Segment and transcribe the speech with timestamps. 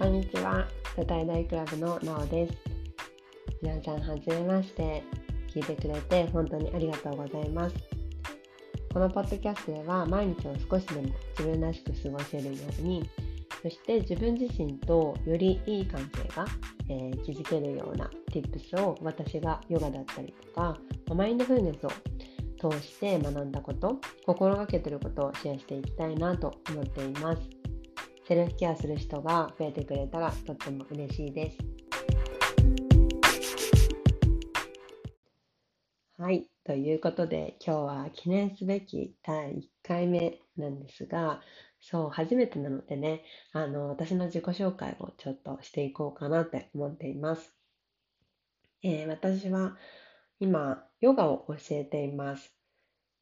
[0.00, 2.54] こんにちは、世帯大クラブのなおです。
[3.60, 5.02] 皆さん、はじめまして。
[5.54, 7.76] 聞いてくれて本当にありがとうございます。
[8.94, 13.10] このポッドキャストでは毎日を少しでも自分らしく過ごせるように、
[13.62, 16.46] そして自分自身とよりいい関係が、
[16.88, 20.78] えー、築けるような tips を私がヨガだったりとか、
[21.14, 27.59] マインドフルネスを通して学んだこと、心がけてることをシェアしていきたいなと思っています。
[28.30, 31.58] セルフケアする人が増えてくれたらとっても嬉しいです。
[36.16, 36.46] はい。
[36.62, 41.40] ということで、今日は記念すべき第1回目なんですが、
[41.80, 47.52] そう、初めてなのでね、あの、私の自己紹介をちょっとしていこうかなって思っています。
[48.84, 49.76] えー、私は
[50.38, 52.54] 今、ヨガを教えています。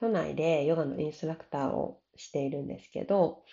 [0.00, 3.44] 都内でヨガのインストラクターをしているんですけど、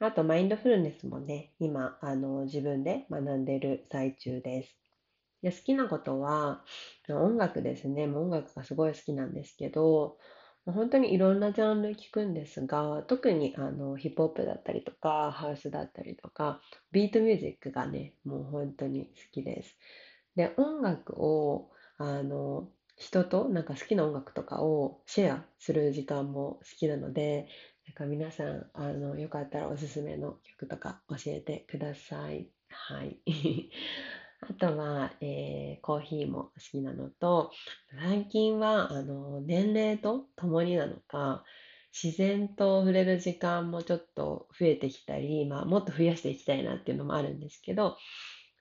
[0.00, 4.78] あと、マインドフルネスもね、今、あの、自分で学んでる最中です。
[5.42, 6.64] で好きなことは
[7.08, 8.06] 音楽ですね。
[8.08, 10.18] 音楽がすごい好きなんですけど、
[10.66, 16.60] 本当にいろんなジャンル聞くんですが、特にあのヒップホップだったりとか、ハウスだったりとか、
[16.92, 19.76] ビートミュージックがね、もう本当に好きです。
[20.34, 27.48] で、音楽を、あの、人となんか好きな音楽とかをシェアする時間も好きなので、
[27.88, 32.50] なんか皆さん、あの、よかったらおすすめの曲とか教えてください。
[32.68, 33.18] はい。
[34.40, 37.50] あとは、えー、コーヒーも好きなのと、
[37.98, 41.44] 最近は、あの、年齢とともになのか、
[41.90, 47.96] 自然と触れる時間もちょっと増えてきたり、まあ、もっと増やしていきたいなっていうのもあるんですけど、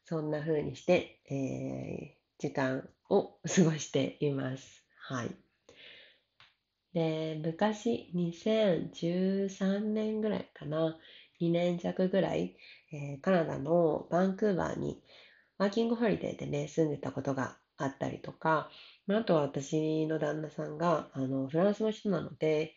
[0.05, 4.85] そんな風にして、えー、時間を過ごしています。
[5.01, 5.46] はい。
[6.97, 10.97] で、昔、2013年ぐらいかな、
[11.39, 12.57] 2年弱ぐらい、
[12.91, 14.99] えー、カナダのバンクーバーに
[15.59, 18.71] ワーキングホリデーでね、住んでたことがあったりとか、
[19.09, 22.73] あとは私の旦那さんがあのフランスの人なので、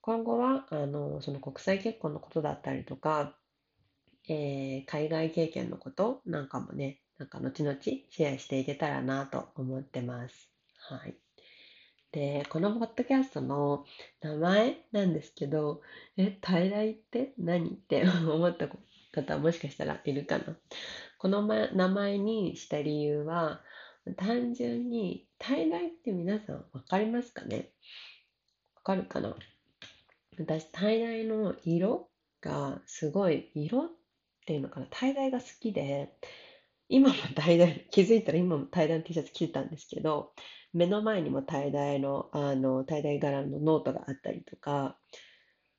[0.00, 3.36] 今後はあのその国際結婚のことだったりとか、
[4.26, 10.50] えー、海外経験のことなんかもね、なんか後々シェアしていけたらなと思ってます。
[10.78, 11.29] はい。
[12.12, 13.84] で、このポッドキャストの
[14.20, 15.80] 名前なんですけど、
[16.16, 17.34] え、大々って？
[17.38, 17.70] 何？
[17.70, 18.68] って 思った
[19.12, 20.56] 方もしかしたらいるかな。
[21.18, 23.62] この名前にした理由は、
[24.16, 27.70] 単純に、大概って皆さん分かりますかね？
[28.74, 29.36] わかるかな？
[30.36, 32.08] 私、大概の色
[32.40, 33.90] がすごい、色っ
[34.46, 34.86] ていうのかな？
[34.90, 36.16] 大概が好きで、
[36.90, 40.34] 今もタイダイ、気づいたら今もタイダイの T シャツ着てたんですけど、
[40.72, 44.98] 目の前にもタイダイの、あの、タイダイ柄のノートがあったりとか、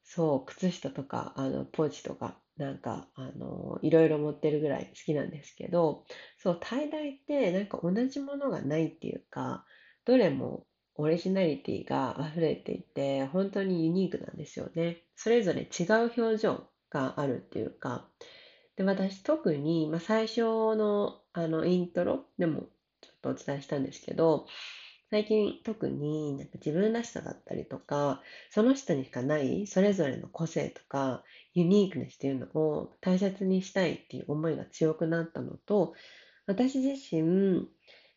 [0.03, 6.05] そう、靴下とか、あの、ポーチとか、なんか、あの、いろいろ持ってるぐらい好きなんですけど、
[6.37, 9.65] そう、タイダイってなんか同じものがないっていうか、
[10.05, 15.03] どれもオリジナリティが溢れていて、本当にユニークなんですよね。
[15.15, 18.09] それぞれ違う表情があるっていうか、
[18.81, 22.63] で、私特に、まあ、最初のあのイントロでも
[23.01, 24.47] ちょっとお伝えしたんですけど、
[25.11, 35.93] 最近特になんか自分らしさだったりとか、その人にしかないそれぞれの個性とか、ユニークネスっていうのを大切にしたいっていう思いが強くなったのと、
[36.47, 37.67] 私自身、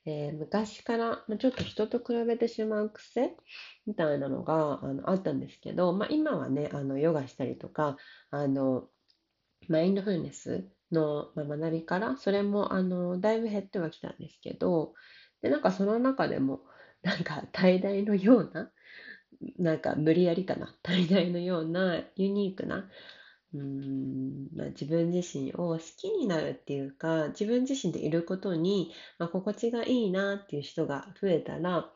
[0.07, 3.35] えー、昔からちょっと人と比べてしまう癖
[3.87, 7.97] みたいなのがあのあったんですけど、まあ、今はね、あのヨガしたりとか、
[8.31, 8.89] あの
[9.69, 14.95] マインドフルネスの学びから、それもあのだいぶ減ってはきたんですけど、
[15.43, 16.61] でなんかその中でも、
[17.03, 18.71] なんか大々のような、
[19.59, 22.89] なんか無理やりかな、大々のようなユニークな、
[23.53, 31.93] うん、まあ、自分自身を好きになるっていうか、自分自身でいることに、まあ、心地がいいなっていう人が増えたら、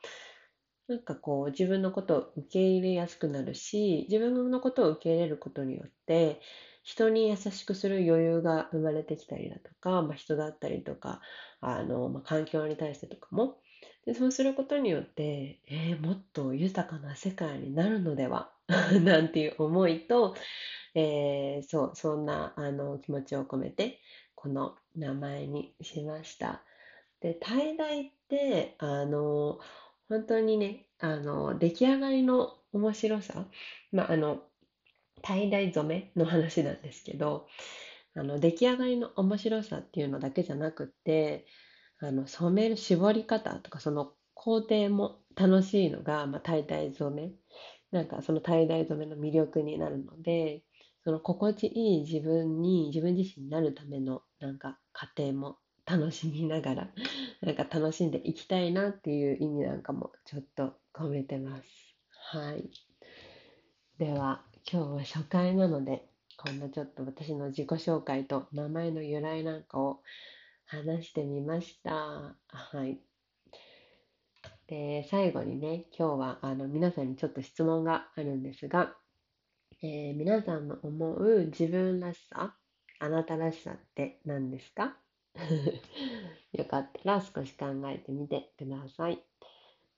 [0.86, 6.40] なんかこう自分のことを受け入れやすくなるし、自分のことを受け入れることによって、
[6.88, 11.20] 人に優しくする余裕が生まれてきたりだとか、まあ、人だったりとか、
[11.60, 13.58] あの、まあ、環境に対してとかも、
[14.06, 18.50] でそうすることによって、えー、もっと豊かな世界になるのでは？
[19.04, 20.34] なんていう思いと、
[20.94, 24.00] えー、そう、そんなあの気持ちを込めて、
[24.34, 26.62] この名前にしました。
[27.20, 29.60] で、大々って、あの、
[30.08, 33.44] 本当にね、あの、出来上がりの面白さ、
[33.92, 34.47] まあ、あの、
[35.22, 37.46] 大々染めの話なんですけど、
[38.14, 41.46] あの、出来上がりの面白さっていうのだけじゃなくて、
[42.00, 47.32] あの染める絞り方とかその工程も楽しいのが、まあ、橙染め
[47.90, 50.62] なんかそのタイダイ染めの魅力になるので
[51.08, 55.56] その心地いい自分に、自分自身になるためのなんか過程も
[55.86, 56.88] 楽しみながら、
[57.40, 61.96] なんか楽しんでいきたいなっていう意味なんかもちょっと込めてます。
[62.10, 62.70] はい。
[63.96, 66.02] では、今日は初回なので、
[66.36, 70.00] こんなちょっと私の自己紹介と名前の由来なんかを
[70.66, 72.36] 話してみました。
[72.48, 72.98] はい。
[74.66, 78.94] で、最後にね、今日はあの皆さんにちょっと質問があるんですが、
[79.82, 82.54] えー、皆さんの思う自分らしさ、
[82.98, 84.98] あなたらしさって何ですか？
[86.52, 89.24] よかったら少し考えてみてください。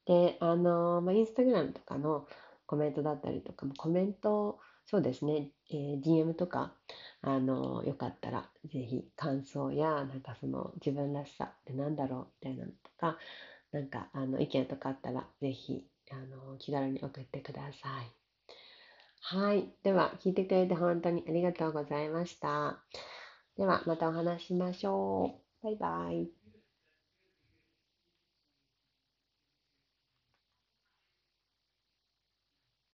[0.07, 2.29] で、あの、まあ、インスタグラムとかの
[2.71, 6.73] コメントだったりとかも、コメント、そうですね、えー、DM とか、
[7.21, 13.19] あの、よかったら、ぜひ感想や、なんかその自分らしさって何だろうみたいなのとか、
[13.73, 18.21] なんかあの意見とかあったら、ぜひ、あの、気軽に送ってください。
[19.21, 19.69] はい。
[19.83, 22.79] では、聞いてくれて本当にありがとうございました。
[23.57, 25.65] では、またお話しましょう。
[25.65, 26.40] バイバイ。